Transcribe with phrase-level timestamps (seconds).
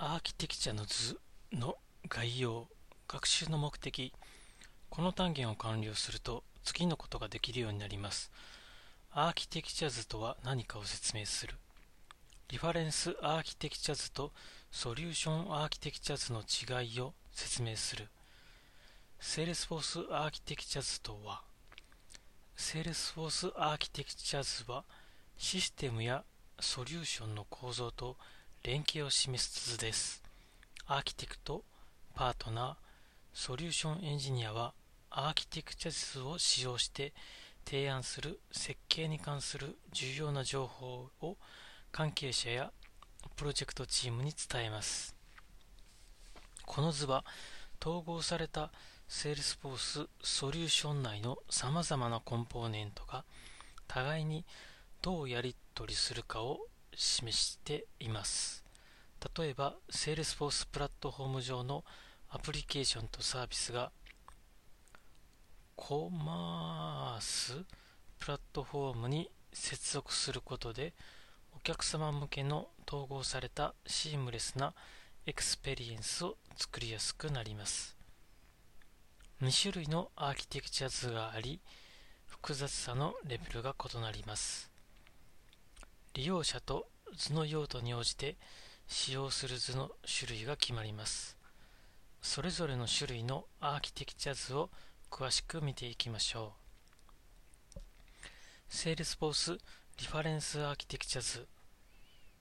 [0.00, 1.18] アーキテクチャの図
[1.52, 1.74] の
[2.08, 2.68] 概要
[3.08, 4.12] 学習の目的
[4.90, 8.30] この単元を完了すると次のことができるようになります。
[9.10, 11.54] アーキテクチャ図とは何かを説明する。
[12.48, 14.30] リファレンスアーキテクチャ図と
[14.70, 18.06] ソリューションアーキテクチャ図の違いを説明する。
[19.18, 21.42] Salesforce アーキテクチャ図とは
[22.54, 24.84] Salesforce アーキテクチャ図は
[25.36, 26.22] システムや
[26.60, 28.16] ソリューションの構造と
[28.64, 30.22] 連携を示す図です。
[30.86, 31.62] アーキテクト、
[32.14, 32.74] パートナー、
[33.32, 34.74] ソリューションエンジニアは
[35.10, 37.12] アーキテクチャ図を使用して
[37.64, 41.36] 提案する設計に関する重要な情報を
[41.92, 42.72] 関係者や
[43.36, 45.14] プロジェクトチームに伝えます。
[46.66, 47.24] この図は
[47.80, 48.72] 統合された
[49.08, 53.24] Salesforce ソリューション内の様々なコンポーネントが
[53.86, 54.44] 互いに
[55.00, 56.58] どうやり取りするかを
[56.98, 58.64] 示しています。
[59.38, 61.84] 例えば、Salesforce プラットフォーム上の
[62.28, 63.92] アプリケーションとサービスが
[65.76, 67.64] コマース
[68.18, 70.92] プラットフォームに接続することで
[71.56, 74.74] お客様向けの統合されたシームレスな
[75.24, 77.96] エクスペリエンスを作りやすくなります。
[79.40, 81.60] 2種類のアーキテクチャ図があり、
[82.26, 84.67] 複雑さのレベルが異なります。
[86.14, 88.36] 利用者と図の用途に応じて
[88.86, 91.36] 使用する図の種類が決まります。
[92.20, 94.70] それぞれの種類のアーキテクチャ図を
[95.10, 96.54] 詳しく見ていきましょ
[97.76, 97.80] う。
[98.68, 99.58] Salesforce
[99.98, 101.46] リファレンスアーキテクチャ図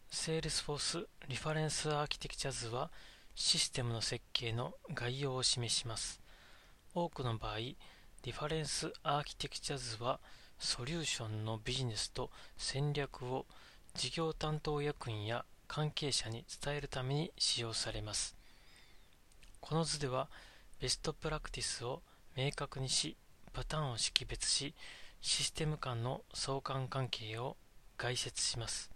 [0.09, 2.91] Salesforce リファレンスアーキテクチャ図は
[3.35, 6.19] システムの設計の概要を示します。
[6.93, 7.77] 多くの場合、リ
[8.31, 10.19] ファレンスアーキテクチャ図は
[10.59, 13.45] ソリューションのビジネスと戦略を
[13.93, 18.35] 事業担当役員や関係者に伝えるために使用されます。
[19.59, 20.29] この図では
[20.79, 22.01] ベストプラクティスを
[22.35, 23.17] 明確にし、
[23.53, 24.73] パターンを識別し、
[25.21, 27.57] システム間の相関関係を
[27.97, 28.91] 概説します。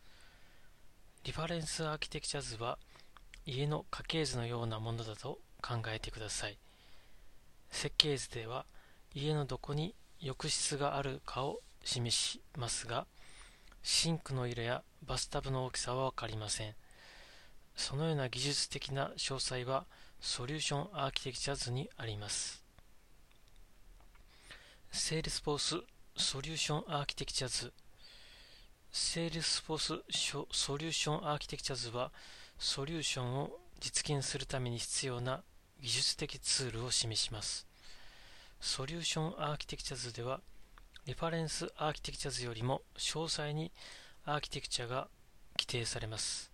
[1.23, 2.77] リファレンスアーキテクチャ図は
[3.45, 6.57] 家の家系図のようなものだと考えてください。
[7.69, 8.65] 設計図では
[9.13, 13.07] 家のどこに浴室があるかを示しますが、
[13.83, 16.75] シンクの色やバスタブの大きさはわかりません。
[17.75, 19.85] そのような技術的な詳細は
[20.19, 22.63] ソリューションアーキテクチャ図にあります。
[24.91, 25.83] Salesforce
[26.17, 27.71] ソリューションアーキテクチャ図
[28.91, 32.11] Salesforce ソリューションアーキテクチャ図は
[32.59, 35.41] ソリューションを実現するために必要な
[35.81, 37.70] 技術的ツールを示します。
[38.63, 40.39] ソリューションアーキテクチャ図では、
[41.07, 43.71] リファレンスアーキテクチャ図よりも詳細に
[44.23, 45.07] アーキテクチャが
[45.57, 46.51] 規定されます。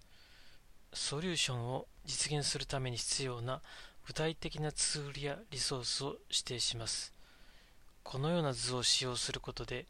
[0.94, 3.62] ソリューションを実現するために必要な
[4.06, 7.14] 具体的なツールやリソースを指定します。
[8.04, 9.86] このような図を使用することで、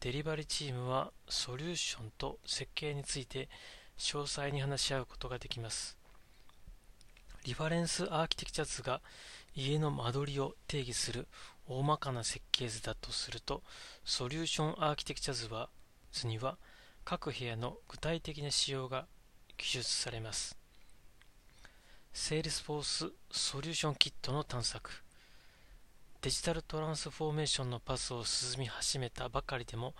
[0.00, 3.50] デリバリーチームはソリューションと設計について
[3.98, 5.98] 詳細に話し合うことができます。
[7.44, 9.02] リファレンスアーキテクチャ図が
[9.54, 11.26] 家の間取りを定義する
[11.66, 13.62] 大まかな設計図だとすると、
[14.04, 15.68] ソリューションアーキテクチャ図は
[16.12, 16.58] 図には
[17.04, 19.06] 各部屋の具体的な仕様が
[19.56, 20.56] 記述されます。
[22.12, 24.90] Salesforce ソリューションキットの探索
[26.22, 29.94] デジタルトランスフォーメーションのパスを進み始めたばかりでも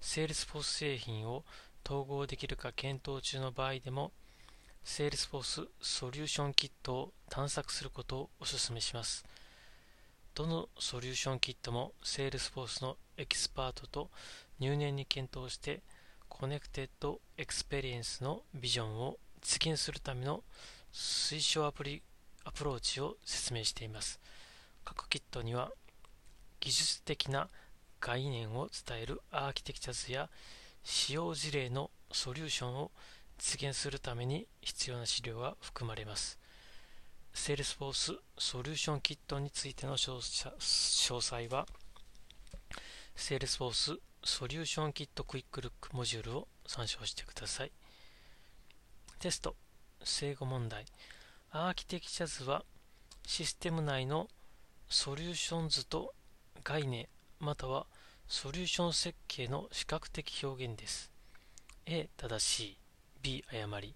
[0.00, 1.44] Salesforce 製品を
[1.84, 4.12] 統合できるか検討中の場合でも
[4.84, 9.24] Salesforce ソリューションキットを探索することをお勧めします。
[10.34, 14.10] どのソリューションキットも Salesforce のエキスパートと
[14.58, 15.80] 入念に検討して
[16.28, 20.42] コネクテッドエクスペリエンスのビジョンを実現するための
[20.92, 22.02] 推奨アプリ
[22.44, 24.18] アプローチを説明しています。
[24.84, 25.70] 各キットには
[26.58, 27.48] 技術的な
[28.00, 30.30] 概念を伝えるアーキテクチャ図や
[30.82, 32.90] 使用事例のソリューションを
[33.42, 36.38] 実現するために必要な資料が含まれます。
[37.34, 41.66] Salesforce ソリューションキットについての詳細は
[43.16, 47.72] Salesforce ソリューションキットクイックルックモジュールを参照してください。
[49.18, 49.56] テスト
[50.04, 50.84] 正誤問題
[51.50, 52.62] アーキテクチャ図は
[53.26, 54.28] システム内の
[54.90, 56.12] ソリューション図と
[56.62, 57.86] 概念または
[58.28, 61.10] ソリューション設計の視覚的表現です。
[61.86, 62.76] A 正しい
[63.22, 63.94] B 誤り。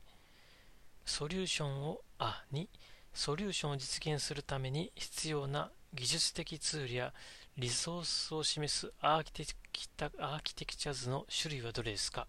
[1.06, 2.66] ソリューションをあ2
[3.12, 7.12] ソリューションを実現するために必要な技術的ツールや
[7.56, 9.44] リソースを示すアーキテ
[10.64, 12.26] クチャ図の種類はどれですか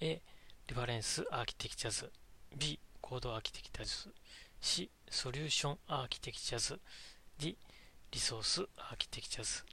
[0.00, 0.20] ？A
[0.66, 2.10] リファレンスアーキテクチャ図
[2.56, 4.12] B コードアーキテクチャズ。
[4.60, 6.78] C ソリューションアーキテクチャズ。
[7.38, 7.56] D
[8.12, 9.64] リソースアーキテクチャズ。